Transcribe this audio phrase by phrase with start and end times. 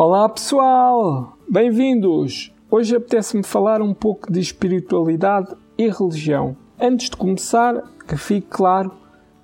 [0.00, 2.54] Olá pessoal, bem-vindos!
[2.70, 6.56] Hoje apetece-me falar um pouco de espiritualidade e religião.
[6.80, 8.92] Antes de começar, que fique claro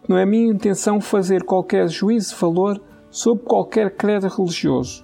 [0.08, 2.80] não é minha intenção fazer qualquer juízo de valor
[3.10, 5.02] sobre qualquer credo religioso.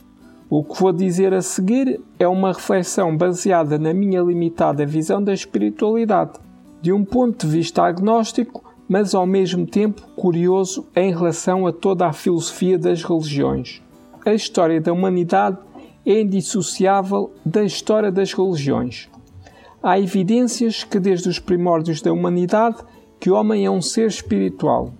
[0.48, 5.35] O que vou dizer a seguir é uma reflexão baseada na minha limitada visão da
[5.35, 6.39] espiritualidade,
[6.80, 12.07] de um ponto de vista agnóstico, mas ao mesmo tempo curioso em relação a toda
[12.07, 13.82] a filosofia das religiões
[14.25, 15.59] a história da humanidade
[16.05, 19.08] é indissociável da história das religiões.
[19.82, 22.77] Há evidências que desde os primórdios da humanidade
[23.18, 24.93] que o homem é um ser espiritual.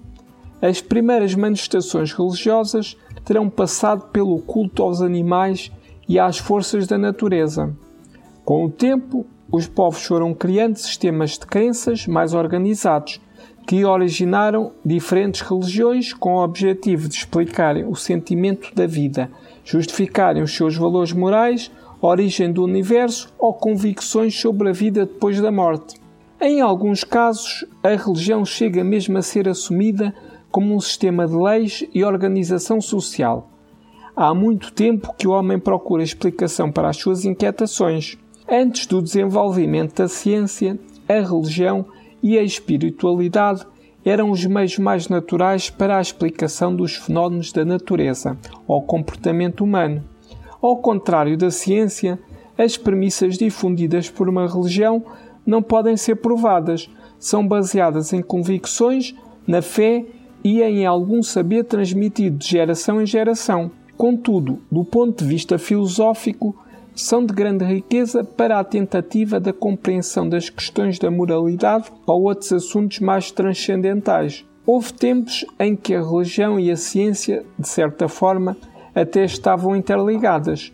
[0.61, 5.71] As primeiras manifestações religiosas terão passado pelo culto aos animais
[6.09, 7.75] e às forças da natureza.
[8.45, 13.21] Com o tempo, os povos foram criando sistemas de crenças mais organizados,
[13.67, 19.31] que originaram diferentes religiões com o objetivo de explicarem o sentimento da vida,
[19.65, 25.53] justificarem os seus valores morais, origem do universo ou convicções sobre a vida depois da
[25.53, 26.01] morte.
[26.41, 30.15] Em alguns casos, a religião chega mesmo a ser assumida
[30.51, 33.51] como um sistema de leis e organização social.
[34.17, 38.17] Há muito tempo que o homem procura explicação para as suas inquietações.
[38.49, 41.87] Antes do desenvolvimento da ciência, a religião
[42.23, 43.67] e a espiritualidade
[44.05, 50.03] eram os meios mais naturais para a explicação dos fenómenos da natureza ou comportamento humano.
[50.63, 52.19] Ao contrário da ciência,
[52.57, 55.03] as premissas difundidas por uma religião
[55.47, 59.15] não podem ser provadas, são baseadas em convicções,
[59.47, 60.05] na fé
[60.43, 63.71] e em algum saber transmitido de geração em geração.
[63.97, 66.57] Contudo, do ponto de vista filosófico,
[67.03, 72.53] são de grande riqueza para a tentativa da compreensão das questões da moralidade ou outros
[72.53, 74.45] assuntos mais transcendentais.
[74.67, 78.57] Houve tempos em que a religião e a ciência, de certa forma,
[78.95, 80.73] até estavam interligadas.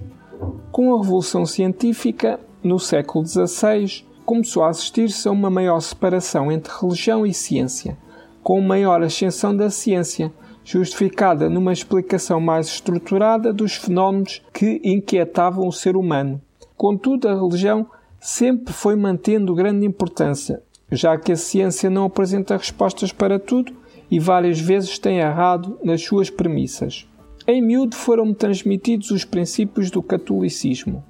[0.71, 6.73] Com a Revolução Científica, no século XVI, começou a assistir-se a uma maior separação entre
[6.81, 7.97] religião e ciência,
[8.43, 10.33] com maior ascensão da ciência,
[10.67, 16.43] justificada numa explicação mais estruturada dos fenómenos que inquietavam o ser humano.
[16.77, 17.87] Contudo, a religião
[18.21, 20.61] sempre foi mantendo grande importância,
[20.91, 23.73] já que a ciência não apresenta respostas para tudo
[24.11, 27.07] e várias vezes tem errado nas suas premissas.
[27.47, 31.05] Em miúdo foram-me transmitidos os princípios do catolicismo.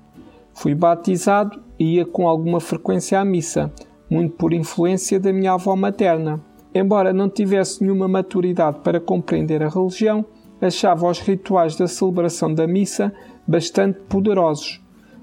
[0.53, 3.73] Fui batizado e ia com alguma frequência à missa,
[4.11, 6.45] muito por influência da minha avó materna.
[6.79, 10.23] Embora não tivesse nenhuma maturidade para compreender a religião,
[10.61, 13.15] achava os rituais da celebração da missa
[13.49, 14.83] bastante poderosos.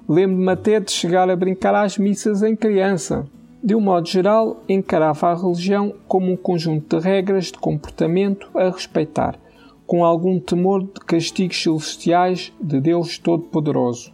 [0.09, 3.27] Lembro-me até de chegar a brincar às missas em criança.
[3.63, 8.71] De um modo geral, encarava a religião como um conjunto de regras de comportamento a
[8.71, 9.37] respeitar,
[9.85, 14.11] com algum temor de castigos celestiais de Deus Todo-Poderoso.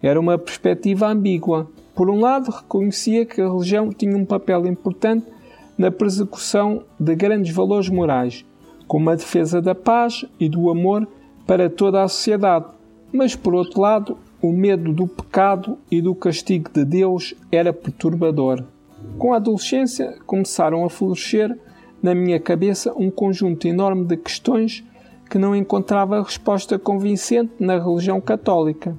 [0.00, 1.68] Era uma perspectiva ambígua.
[1.96, 5.34] Por um lado, reconhecia que a religião tinha um papel importante
[5.76, 8.44] na persecução de grandes valores morais,
[8.86, 11.06] como a defesa da paz e do amor
[11.46, 12.66] para toda a sociedade.
[13.12, 18.64] Mas, por outro lado, o medo do pecado e do castigo de Deus era perturbador.
[19.18, 21.56] Com a adolescência, começaram a florescer
[22.02, 24.84] na minha cabeça um conjunto enorme de questões
[25.28, 28.96] que não encontrava resposta convincente na religião católica.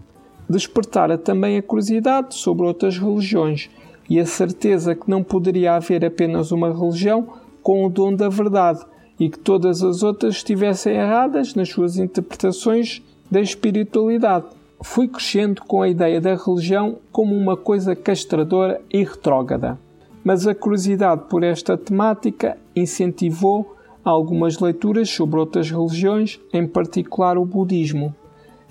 [0.49, 3.69] Despertara também a curiosidade sobre outras religiões
[4.09, 7.28] e a certeza que não poderia haver apenas uma religião
[7.62, 8.85] com o dom da verdade
[9.19, 14.46] e que todas as outras estivessem erradas nas suas interpretações da espiritualidade.
[14.81, 19.78] Fui crescendo com a ideia da religião como uma coisa castradora e retrógrada.
[20.23, 27.46] Mas a curiosidade por esta temática incentivou algumas leituras sobre outras religiões, em particular o
[27.46, 28.16] budismo,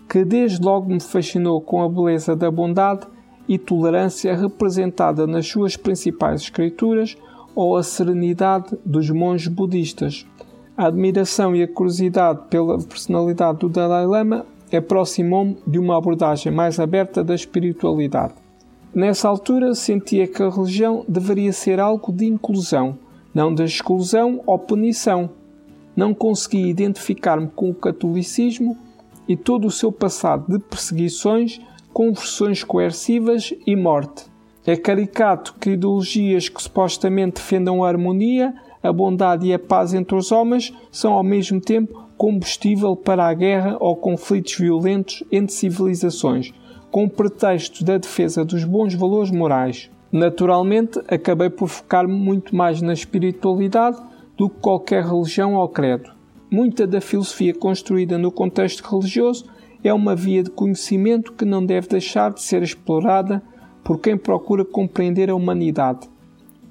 [0.08, 3.06] que desde logo me fascinou com a beleza da bondade
[3.48, 7.16] e tolerância representada nas suas principais escrituras
[7.54, 10.26] ou a serenidade dos monges budistas.
[10.76, 16.78] A admiração e a curiosidade pela personalidade do Dalai Lama aproximou-me de uma abordagem mais
[16.78, 18.34] aberta da espiritualidade.
[18.94, 22.98] Nessa altura sentia que a religião deveria ser algo de inclusão,
[23.34, 25.30] não de exclusão ou punição.
[25.94, 28.76] Não conseguia identificar-me com o catolicismo
[29.28, 31.60] e todo o seu passado de perseguições
[31.96, 34.26] conversões coercivas e morte.
[34.66, 40.14] É caricato que ideologias que supostamente defendam a harmonia, a bondade e a paz entre
[40.14, 46.52] os homens são ao mesmo tempo combustível para a guerra ou conflitos violentos entre civilizações,
[46.90, 49.90] com o pretexto da defesa dos bons valores morais.
[50.12, 53.96] Naturalmente, acabei por focar-me muito mais na espiritualidade
[54.36, 56.10] do que qualquer religião ou credo.
[56.50, 59.46] Muita da filosofia construída no contexto religioso
[59.86, 63.40] é uma via de conhecimento que não deve deixar de ser explorada
[63.84, 66.08] por quem procura compreender a humanidade.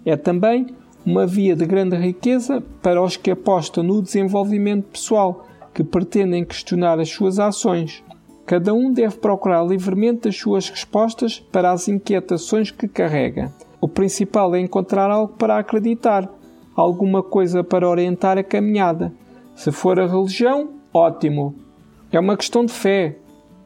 [0.06, 0.67] É também
[1.06, 7.00] uma via de grande riqueza para os que apostam no desenvolvimento pessoal, que pretendem questionar
[7.00, 8.03] as suas ações.
[8.45, 13.51] Cada um deve procurar livremente as suas respostas para as inquietações que carrega.
[13.79, 16.29] O principal é encontrar algo para acreditar,
[16.75, 19.13] alguma coisa para orientar a caminhada.
[19.56, 21.64] Se for a religião, ótimo.
[22.12, 23.18] É uma questão de fé.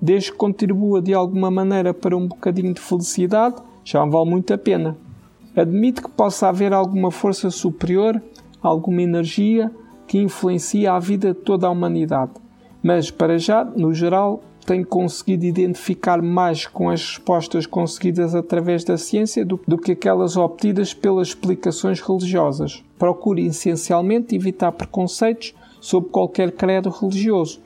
[0.02, 4.58] Desde que contribua de alguma maneira para um bocadinho de felicidade, já vale muito a
[4.58, 4.98] pena.
[5.56, 8.22] Admite que possa haver alguma força superior,
[8.62, 9.70] alguma energia
[10.08, 12.32] que influencia a vida de toda a humanidade.
[12.82, 18.98] Mas, para já, no geral, tenho conseguido identificar mais com as respostas conseguidas através da
[18.98, 22.84] ciência do, do, que aquelas obtidas pelas explicações religiosas.
[22.98, 27.60] Procure essencialmente evitar preconceitos sobre qualquer credo religioso.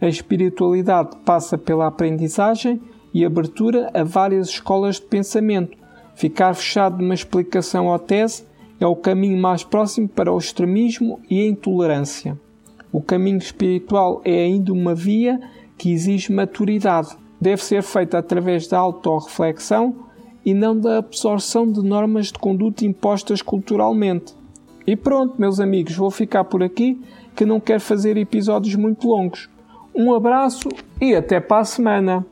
[0.00, 2.80] A espiritualidade passa pela aprendizagem
[3.12, 5.76] e abertura a várias escolas de pensamento.
[6.14, 8.44] Ficar fechado numa explicação ou tese
[8.80, 12.38] é o caminho mais próximo para o extremismo e a intolerância.
[12.90, 15.38] O caminho espiritual é ainda uma via
[15.76, 17.16] que exige maturidade.
[17.40, 19.94] Deve ser feita através da autorreflexão
[20.44, 24.34] e não da absorção de normas de conduta impostas culturalmente.
[24.86, 27.00] E pronto, meus amigos, vou ficar por aqui,
[27.36, 29.48] que não quero fazer episódios muito longos.
[30.02, 32.24] Um abraço e até para a semana!